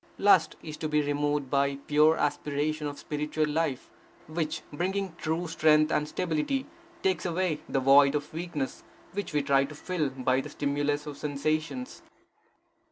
[0.17, 3.91] Lust is to be removed by pure aspiration of spiritual life,
[4.25, 6.65] which, bringing true strength and stability,
[7.03, 8.83] takes away the void of weakness
[9.13, 12.01] which we try to fill by the stimulus of sensations.